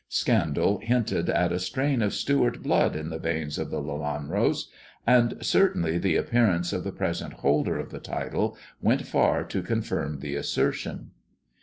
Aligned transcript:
Scandal 0.09 0.79
hinted 0.79 1.29
at 1.29 1.51
a 1.51 1.59
strain 1.59 2.01
of 2.01 2.11
Stewart 2.15 2.63
blood 2.63 2.95
in 2.95 3.11
the 3.11 3.19
veins 3.19 3.59
of 3.59 3.69
the 3.69 3.79
Lelanros, 3.79 4.65
and 5.05 5.37
certainly 5.45 5.99
the 5.99 6.15
appearance 6.15 6.73
of 6.73 6.83
the 6.83 6.91
present 6.91 7.33
holder 7.33 7.77
of 7.77 7.91
the 7.91 7.99
title 7.99 8.57
went 8.81 9.05
far 9.05 9.43
to 9.43 9.61
confirm 9.61 10.17
the 10.17 10.33
assertion. 10.33 11.11